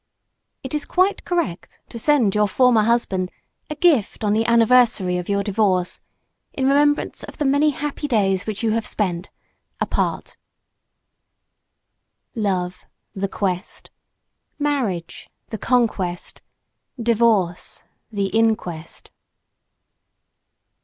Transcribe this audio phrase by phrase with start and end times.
[0.63, 3.29] IT IS QUITE CORRECT TO SEND YOUR FORMER HUSBAND
[3.69, 5.99] A GIFT ON THE ANNIVERSARY OF YOUR DIVORCE,
[6.53, 9.29] IN REMEMBRANCE OF "THE MANY HAPPY DAYS WHICH YOU HAVE SPENT
[9.79, 10.37] APART"
[12.33, 12.81] [Illustration: In remembrance.] DIVORCES
[13.15, 13.89] LOVE, the quest;
[14.57, 16.41] marriage, the conquest;
[16.99, 19.11] divorce, the inquest.